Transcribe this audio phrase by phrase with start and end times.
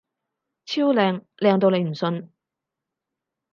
[0.65, 1.21] 超靚！
[1.37, 2.31] 靚到你唔信！